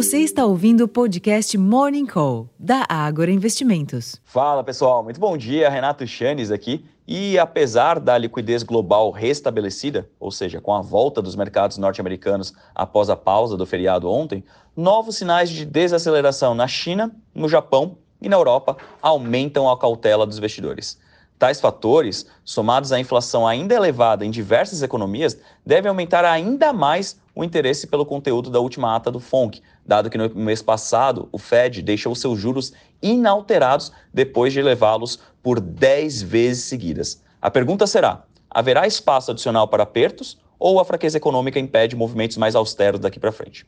[0.00, 4.18] Você está ouvindo o podcast Morning Call, da Ágora Investimentos.
[4.24, 5.68] Fala pessoal, muito bom dia.
[5.68, 6.86] Renato Chanes aqui.
[7.06, 13.10] E apesar da liquidez global restabelecida, ou seja, com a volta dos mercados norte-americanos após
[13.10, 14.42] a pausa do feriado ontem,
[14.74, 20.38] novos sinais de desaceleração na China, no Japão e na Europa aumentam a cautela dos
[20.38, 20.98] investidores.
[21.38, 27.44] Tais fatores, somados à inflação ainda elevada em diversas economias, devem aumentar ainda mais o
[27.44, 31.80] interesse pelo conteúdo da última ata do FONC, dado que no mês passado o Fed
[31.80, 32.72] deixou seus juros
[33.02, 37.22] inalterados depois de elevá-los por 10 vezes seguidas.
[37.40, 42.54] A pergunta será: haverá espaço adicional para apertos ou a fraqueza econômica impede movimentos mais
[42.54, 43.66] austeros daqui para frente?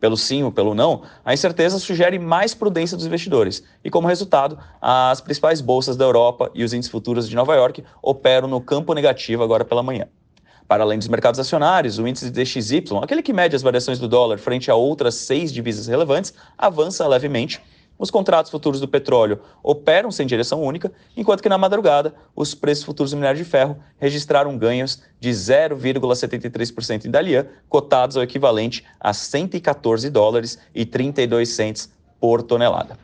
[0.00, 3.62] pelo sim ou pelo não, a incerteza sugere mais prudência dos investidores.
[3.82, 7.82] E como resultado, as principais bolsas da Europa e os índices futuros de Nova York
[8.02, 10.08] operam no campo negativo agora pela manhã.
[10.66, 14.38] Para além dos mercados acionários, o índice DXY, aquele que mede as variações do dólar
[14.38, 17.60] frente a outras seis divisas relevantes, avança levemente
[17.98, 22.84] os contratos futuros do petróleo operam sem direção única, enquanto que na madrugada os preços
[22.84, 29.12] futuros do minério de ferro registraram ganhos de 0,73% em Dalian, cotados ao equivalente a
[29.12, 32.98] 114 dólares e 32 centes por tonelada.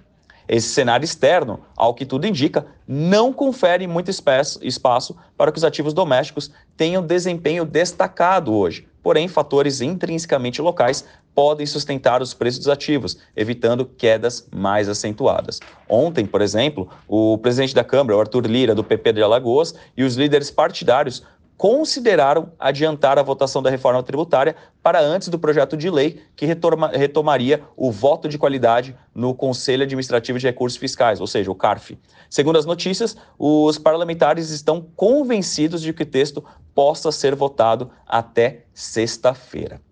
[0.53, 5.95] Esse cenário externo, ao que tudo indica, não confere muito espaço para que os ativos
[5.95, 8.89] domésticos tenham desempenho destacado hoje.
[9.01, 11.05] Porém, fatores intrinsecamente locais
[11.37, 15.61] podem sustentar os preços dos ativos, evitando quedas mais acentuadas.
[15.89, 20.03] Ontem, por exemplo, o presidente da Câmara, o Arthur Lira, do PP de Alagoas, e
[20.03, 21.23] os líderes partidários
[21.61, 26.89] consideraram adiantar a votação da reforma tributária para antes do projeto de lei que retoma,
[26.89, 31.99] retomaria o voto de qualidade no Conselho Administrativo de Recursos Fiscais, ou seja, o CARF.
[32.31, 36.43] Segundo as notícias, os parlamentares estão convencidos de que o texto
[36.75, 39.83] possa ser votado até sexta-feira.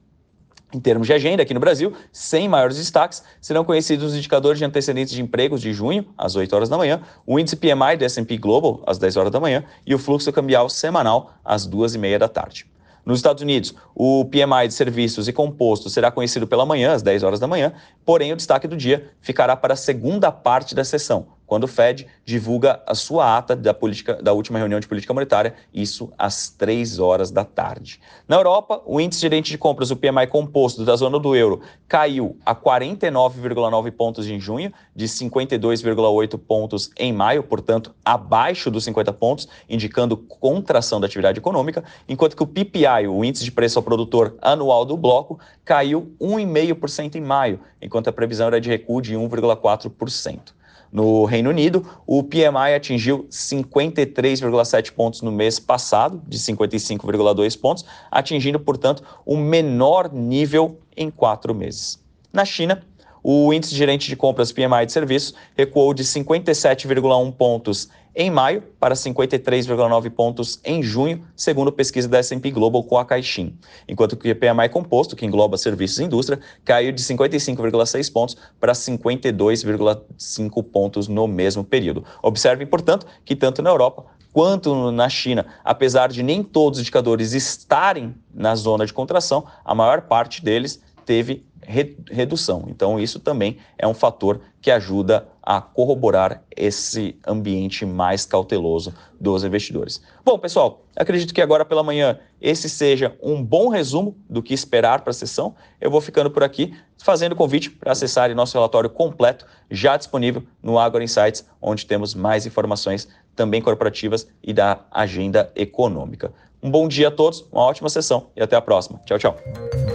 [0.73, 4.67] Em termos de agenda, aqui no Brasil, sem maiores destaques, serão conhecidos os indicadores de
[4.67, 8.37] antecedentes de empregos de junho, às 8 horas da manhã, o índice PMI do S&P
[8.37, 12.19] Global, às 10 horas da manhã, e o fluxo cambial semanal, às 2 e meia
[12.19, 12.67] da tarde.
[13.03, 17.23] Nos Estados Unidos, o PMI de serviços e compostos será conhecido pela manhã, às 10
[17.23, 17.73] horas da manhã,
[18.05, 22.07] porém o destaque do dia ficará para a segunda parte da sessão, quando o Fed
[22.27, 26.99] divulga a sua ata da, política, da última reunião de política monetária, isso às 3
[26.99, 28.01] horas da tarde.
[28.29, 32.37] Na Europa, o índice gerente de compras, o PMI composto da zona do euro, caiu
[32.45, 39.49] a 49,9 pontos em junho, de 52,8 pontos em maio, portanto, abaixo dos 50 pontos,
[39.71, 44.37] indicando contração da atividade econômica, enquanto que o PPI, o índice de preço ao produtor
[44.43, 50.58] anual do bloco, caiu 1,5% em maio, enquanto a previsão era de recuo de 1,4%.
[50.93, 58.59] No Reino Unido, o PMI atingiu 53,7 pontos no mês passado, de 55,2 pontos, atingindo,
[58.59, 62.03] portanto, o menor nível em quatro meses.
[62.33, 62.83] Na China,
[63.23, 68.95] o índice gerente de compras PMI de serviços recuou de 57,1 pontos em maio para
[68.97, 73.57] 53,9 pontos em junho, segundo pesquisa da S&P Global com a Caixin.
[73.87, 78.73] Enquanto que o PMI composto, que engloba serviços e indústria, caiu de 55,6 pontos para
[78.73, 82.05] 52,5 pontos no mesmo período.
[82.21, 87.33] Observem, portanto, que tanto na Europa quanto na China, apesar de nem todos os indicadores
[87.33, 92.65] estarem na zona de contração, a maior parte deles teve redução.
[92.69, 99.45] Então, isso também é um fator que ajuda a corroborar esse ambiente mais cauteloso dos
[99.45, 100.03] investidores.
[100.25, 105.03] Bom, pessoal, acredito que agora pela manhã esse seja um bom resumo do que esperar
[105.03, 105.55] para a sessão.
[105.81, 110.79] Eu vou ficando por aqui, fazendo convite para acessarem nosso relatório completo, já disponível no
[110.79, 116.33] Agora Insights, onde temos mais informações também corporativas e da agenda econômica.
[116.63, 119.01] Um bom dia a todos, uma ótima sessão e até a próxima.
[119.07, 119.88] Tchau, tchau.